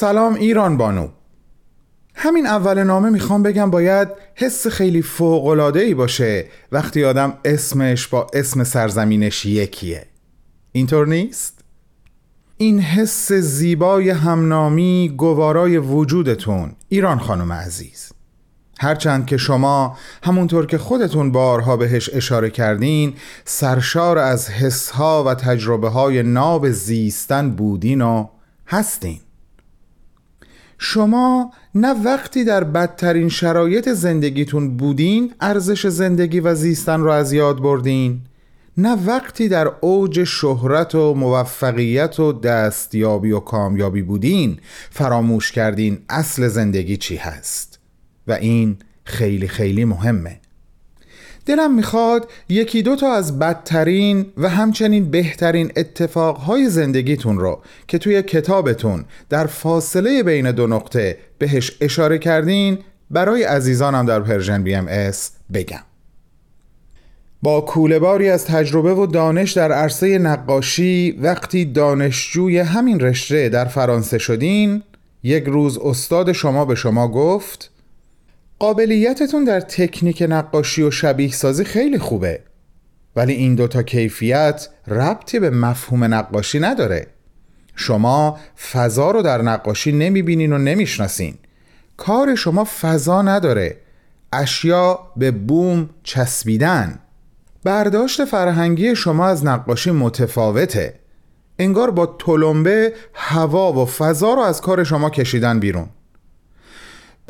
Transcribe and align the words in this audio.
سلام 0.00 0.34
ایران 0.34 0.76
بانو. 0.76 1.08
همین 2.14 2.46
اول 2.46 2.82
نامه 2.82 3.10
می‌خوام 3.10 3.42
بگم 3.42 3.70
باید 3.70 4.08
حس 4.34 4.66
خیلی 4.66 5.02
فوقلاده 5.02 5.80
ای 5.80 5.94
باشه 5.94 6.46
وقتی 6.72 7.04
آدم 7.04 7.34
اسمش 7.44 8.06
با 8.06 8.26
اسم 8.34 8.64
سرزمینش 8.64 9.46
یکیه. 9.46 10.06
اینطور 10.72 11.06
نیست؟ 11.06 11.64
این 12.56 12.80
حس 12.80 13.32
زیبای 13.32 14.10
همنامی 14.10 15.14
گوارای 15.16 15.78
وجودتون 15.78 16.72
ایران 16.88 17.18
خانم 17.18 17.52
عزیز. 17.52 18.12
هرچند 18.78 19.26
که 19.26 19.36
شما 19.36 19.98
همونطور 20.22 20.66
که 20.66 20.78
خودتون 20.78 21.32
بارها 21.32 21.76
بهش 21.76 22.10
اشاره 22.12 22.50
کردین 22.50 23.14
سرشار 23.44 24.18
از 24.18 24.50
حسها 24.50 25.24
و 25.24 25.34
تجربه 25.34 25.88
های 25.88 26.22
ناب 26.22 26.70
زیستن 26.70 27.50
بودین 27.50 28.00
و 28.02 28.26
هستین. 28.66 29.20
شما 30.82 31.52
نه 31.74 32.04
وقتی 32.04 32.44
در 32.44 32.64
بدترین 32.64 33.28
شرایط 33.28 33.88
زندگیتون 33.88 34.76
بودین 34.76 35.34
ارزش 35.40 35.86
زندگی 35.86 36.40
و 36.40 36.54
زیستن 36.54 37.00
رو 37.00 37.10
از 37.10 37.32
یاد 37.32 37.62
بردین. 37.62 38.20
نه 38.76 39.06
وقتی 39.06 39.48
در 39.48 39.72
اوج 39.80 40.24
شهرت 40.24 40.94
و 40.94 41.14
موفقیت 41.14 42.20
و 42.20 42.32
دستیابی 42.32 43.32
و 43.32 43.40
کامیابی 43.40 44.02
بودین 44.02 44.58
فراموش 44.90 45.52
کردین 45.52 45.98
اصل 46.08 46.48
زندگی 46.48 46.96
چی 46.96 47.16
هست. 47.16 47.78
و 48.26 48.32
این 48.32 48.76
خیلی 49.04 49.48
خیلی 49.48 49.84
مهمه. 49.84 50.40
دلم 51.50 51.74
می‌خواد 51.74 52.30
یکی 52.48 52.82
دو 52.82 52.96
تا 52.96 53.12
از 53.12 53.38
بدترین 53.38 54.26
و 54.36 54.48
همچنین 54.48 55.10
بهترین 55.10 55.72
اتفاقهای 55.76 56.68
زندگیتون 56.68 57.38
رو 57.38 57.60
که 57.88 57.98
توی 57.98 58.22
کتابتون 58.22 59.04
در 59.28 59.46
فاصله 59.46 60.22
بین 60.22 60.52
دو 60.52 60.66
نقطه 60.66 61.18
بهش 61.38 61.76
اشاره 61.80 62.18
کردین 62.18 62.78
برای 63.10 63.42
عزیزانم 63.42 64.06
در 64.06 64.20
Persian 64.20 64.62
BMS 64.62 65.30
بگم. 65.54 65.82
با 67.42 67.60
کولهباری 67.60 68.28
از 68.28 68.44
تجربه 68.44 68.94
و 68.94 69.06
دانش 69.06 69.52
در 69.52 69.72
عرصه 69.72 70.18
نقاشی 70.18 71.18
وقتی 71.22 71.64
دانشجوی 71.64 72.58
همین 72.58 73.00
رشته 73.00 73.48
در 73.48 73.64
فرانسه 73.64 74.18
شدین 74.18 74.82
یک 75.22 75.44
روز 75.44 75.78
استاد 75.78 76.32
شما 76.32 76.64
به 76.64 76.74
شما 76.74 77.08
گفت 77.08 77.70
قابلیتتون 78.60 79.44
در 79.44 79.60
تکنیک 79.60 80.24
نقاشی 80.28 80.82
و 80.82 80.90
شبیه 80.90 81.32
سازی 81.32 81.64
خیلی 81.64 81.98
خوبه. 81.98 82.40
ولی 83.16 83.32
این 83.32 83.54
دوتا 83.54 83.82
کیفیت 83.82 84.68
ربطی 84.86 85.38
به 85.38 85.50
مفهوم 85.50 86.14
نقاشی 86.14 86.60
نداره. 86.60 87.06
شما 87.74 88.38
فضا 88.72 89.10
رو 89.10 89.22
در 89.22 89.42
نقاشی 89.42 89.92
نمی‌بینین 89.92 90.52
و 90.52 90.58
نمی‌شناسین. 90.58 91.34
کار 91.96 92.34
شما 92.34 92.64
فضا 92.80 93.22
نداره. 93.22 93.76
اشیا 94.32 94.98
به 95.16 95.30
بوم 95.30 95.90
چسبیدن. 96.02 96.98
برداشت 97.64 98.24
فرهنگی 98.24 98.96
شما 98.96 99.26
از 99.26 99.44
نقاشی 99.44 99.90
متفاوته. 99.90 100.94
انگار 101.58 101.90
با 101.90 102.06
تلمبه 102.06 102.92
هوا 103.14 103.72
و 103.72 103.86
فضا 103.86 104.34
رو 104.34 104.40
از 104.40 104.60
کار 104.60 104.84
شما 104.84 105.10
کشیدن 105.10 105.60
بیرون. 105.60 105.88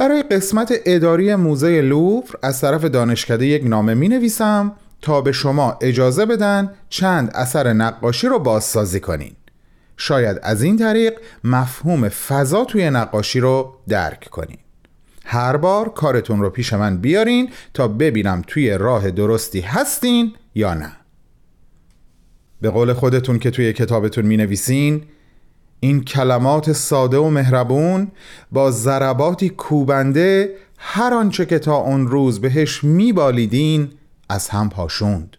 برای 0.00 0.22
قسمت 0.22 0.74
اداری 0.84 1.34
موزه 1.34 1.80
لوور 1.80 2.24
از 2.42 2.60
طرف 2.60 2.84
دانشکده 2.84 3.46
یک 3.46 3.66
نامه 3.66 3.94
می 3.94 4.08
نویسم 4.08 4.72
تا 5.02 5.20
به 5.20 5.32
شما 5.32 5.78
اجازه 5.80 6.26
بدن 6.26 6.70
چند 6.88 7.30
اثر 7.34 7.72
نقاشی 7.72 8.26
رو 8.26 8.38
بازسازی 8.38 9.00
کنین. 9.00 9.32
شاید 9.96 10.40
از 10.42 10.62
این 10.62 10.76
طریق 10.76 11.12
مفهوم 11.44 12.08
فضا 12.08 12.64
توی 12.64 12.90
نقاشی 12.90 13.40
رو 13.40 13.74
درک 13.88 14.28
کنین. 14.30 14.58
هر 15.24 15.56
بار 15.56 15.88
کارتون 15.88 16.40
رو 16.40 16.50
پیش 16.50 16.72
من 16.72 16.96
بیارین 16.96 17.50
تا 17.74 17.88
ببینم 17.88 18.42
توی 18.46 18.70
راه 18.70 19.10
درستی 19.10 19.60
هستین 19.60 20.32
یا 20.54 20.74
نه. 20.74 20.92
به 22.60 22.70
قول 22.70 22.92
خودتون 22.92 23.38
که 23.38 23.50
توی 23.50 23.72
کتابتون 23.72 24.26
می 24.26 24.36
نویسین 24.36 25.02
این 25.80 26.04
کلمات 26.04 26.72
ساده 26.72 27.18
و 27.18 27.30
مهربون 27.30 28.08
با 28.52 28.70
ضرباتی 28.70 29.48
کوبنده 29.48 30.54
هر 30.78 31.14
آنچه 31.14 31.46
که 31.46 31.58
تا 31.58 31.76
اون 31.76 32.08
روز 32.08 32.40
بهش 32.40 32.84
میبالیدین 32.84 33.90
از 34.28 34.48
هم 34.48 34.68
پاشوند. 34.68 35.36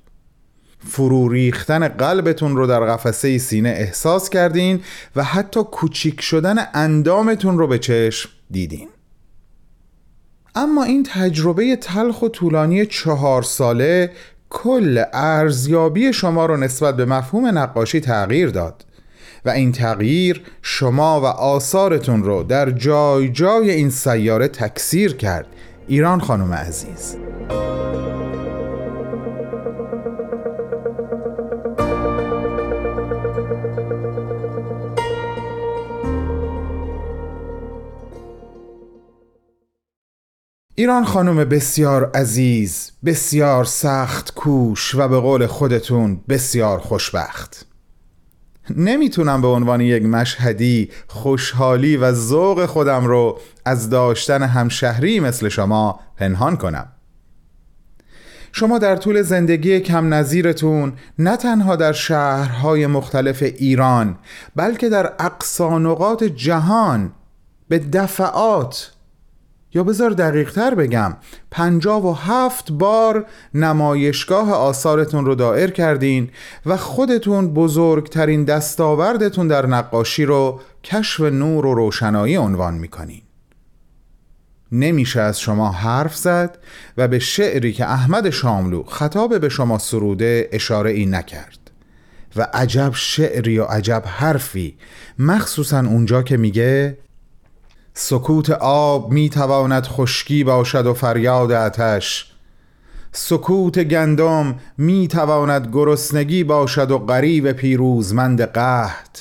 فرو 0.88 1.29
ریختن 1.29 1.88
قلبتون 1.88 2.56
رو 2.56 2.68
در 2.68 2.79
قفسه 2.79 3.38
سینه 3.38 3.69
احساس 3.69 4.29
کردین 4.29 4.81
و 5.16 5.24
حتی 5.24 5.63
کوچیک 5.63 6.22
شدن 6.22 6.56
اندامتون 6.73 7.58
رو 7.58 7.68
به 7.68 7.79
چشم 7.79 8.29
دیدین. 8.52 8.90
اما 10.56 10.84
این 10.84 11.03
تجربه 11.03 11.75
تلخ 11.75 12.22
و 12.22 12.29
طولانی 12.29 12.85
چهار 12.85 13.44
ساله 13.44 14.12
کل 14.50 15.03
ارزیابی 15.13 16.13
شما 16.13 16.46
رو 16.46 16.58
نسبت 16.58 16.97
به 16.97 17.06
مفهوم 17.06 17.58
نقاشی 17.58 18.00
تغییر 18.00 18.50
داد. 18.50 18.85
و 19.46 19.50
این 19.50 19.72
تغییر 19.72 20.41
شما 20.62 21.22
و 21.22 21.25
آثارتون 21.25 22.24
رو 22.24 22.44
در 22.44 22.72
جای 22.72 23.29
جای 23.29 23.72
این 23.72 23.90
سیاره 23.90 24.47
تکثیر 24.47 25.16
کرد. 25.16 25.47
ایران 25.88 26.19
خانم 26.19 26.53
عزیز. 26.53 27.18
ایران 40.75 41.06
خانم 41.06 41.46
بسیار 41.46 42.12
عزیز 42.13 42.91
بسیار 43.06 43.66
سخت 43.66 44.34
کوش 44.34 44.96
و 44.96 45.08
به 45.08 45.19
قول 45.19 45.47
خودتون 45.47 46.22
بسیار 46.29 46.79
خوشبخت. 46.79 47.70
نمی‌تونم 48.77 49.41
به 49.41 49.47
عنوان 49.47 49.81
یک 49.81 50.03
مشهدی 50.03 50.89
خوشحالی 51.07 51.97
و 51.97 52.11
ذوق 52.11 52.65
خودم 52.65 53.05
رو 53.05 53.39
از 53.65 53.89
داشتن 53.89 54.43
همشهری 54.43 55.19
مثل 55.19 55.49
شما 55.49 55.99
پنهان 56.17 56.57
کنم. 56.57 56.87
شما 58.51 58.77
در 58.77 58.95
طول 58.95 59.21
زندگی 59.21 59.79
کم 59.79 60.13
نظیرتون 60.13 60.93
نه 61.19 61.37
تنها 61.37 61.75
در 61.75 61.93
شهرهای 61.93 62.87
مختلف 62.87 63.43
ایران 63.43 64.17
بلکه 64.55 64.89
در 64.89 65.13
اقصانقات 65.19 66.23
جهان 66.23 67.11
به 67.69 67.79
دفعات 67.79 68.91
یا 69.73 69.84
بذار 69.84 70.09
دقیق 70.09 70.52
تر 70.52 70.76
بگم. 70.76 71.18
پنجاب 71.52 72.06
و 72.06 72.14
هفت 72.14 72.72
بار 72.72 73.26
نمایشگاه 73.53 74.53
آثارتون 74.53 75.26
رو 75.26 75.35
دائر 75.35 75.70
کردین 75.70 76.29
و 76.66 76.78
خودتون 76.78 77.53
بزرگترین 77.53 78.44
دستاوردتون 78.44 79.47
در 79.47 79.66
نقاشی 79.66 80.26
رو 80.26 80.59
کشف 80.84 81.22
نور 81.22 81.66
و 81.66 81.73
روشنایی 81.73 82.38
عنوان 82.38 82.73
می‌کنین. 82.73 83.22
نمیشه 84.72 85.22
از 85.22 85.40
شما 85.40 85.72
حرف 85.72 86.16
زد 86.16 86.58
و 86.97 87.08
به 87.08 87.20
شعری 87.20 87.73
که 87.73 87.85
احمد 87.85 88.29
شاملو 88.29 88.84
خطاب 88.84 89.40
به 89.40 89.50
شما 89.50 89.78
سروده 89.78 90.50
اشاره 90.52 90.91
ای 90.91 91.06
نکرد. 91.06 91.58
و 92.35 92.47
عجب 92.53 92.91
شعری 92.96 93.59
و 93.59 93.64
عجب 93.64 94.03
حرفی 94.06 94.78
مخصوصا 95.20 95.79
اونجا 95.79 96.23
که 96.23 96.38
میگه 96.38 96.97
سکوت 97.93 98.49
آب 98.49 99.11
می 99.11 99.29
تواند 99.29 99.88
خشکی 99.88 100.43
باشد 100.43 100.85
و 100.85 100.93
فریاد 100.93 101.52
آتش. 101.52 102.32
سکوت 103.11 103.79
گندم 103.79 104.55
می 104.78 105.08
تواند 105.08 105.70
گرسنگی 105.73 106.43
باشد 106.43 106.91
و 106.91 106.97
غریب 106.97 107.52
پیروزمند 107.52 108.41
قحط. 108.41 109.17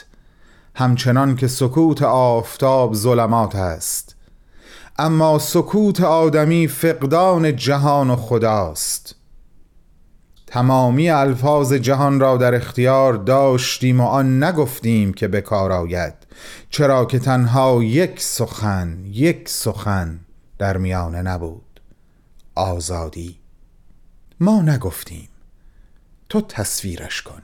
همچنان 0.75 1.37
که 1.37 1.49
سکوت 1.49 2.03
آفتاب 2.03 2.95
ظلمات 2.95 3.55
است. 3.55 4.17
اما 4.99 5.39
سکوت 5.39 6.01
آدمی 6.01 6.69
فقدان 6.69 7.57
جهان 7.57 8.11
و 8.11 8.17
خداست. 8.17 9.15
تمامی 10.47 11.11
الفاظ 11.11 11.73
جهان 11.73 12.21
را 12.21 12.37
در 12.37 12.55
اختیار 12.55 13.13
داشتیم 13.15 14.01
و 14.01 14.05
آن 14.05 14.45
نگفتیم 14.45 15.13
که 15.13 15.29
به 15.29 15.41
کار 15.41 15.73
آید. 15.73 16.15
چرا 16.71 17.05
که 17.05 17.19
تنها 17.19 17.85
یک 17.85 18.21
سخن 18.21 19.05
یک 19.07 19.49
سخن 19.49 20.21
در 20.59 20.77
میانه 20.77 21.23
نبود. 21.23 21.81
آزادی. 22.55 23.39
ما 24.41 24.63
نگفتیم. 24.63 25.29
تو 26.29 26.41
تصویرش 26.41 27.23
کن. 27.23 27.43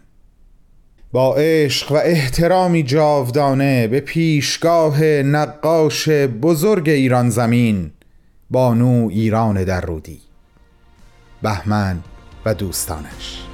با 1.12 1.34
عشق 1.34 1.92
و 1.92 1.94
احترامی 1.94 2.82
جاودانه 2.82 3.88
به 3.88 4.00
پیشگاه 4.00 5.02
نقاش 5.04 6.08
بزرگ 6.08 6.88
ایران 6.88 7.30
زمین 7.30 7.90
بانو 8.50 9.08
ایران 9.10 9.64
در 9.64 9.80
رودی 9.80 10.20
بهمن 11.42 12.02
و 12.44 12.54
دوستانش. 12.54 13.46